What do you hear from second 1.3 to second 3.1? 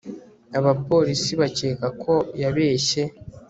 bakeka ko yabeshye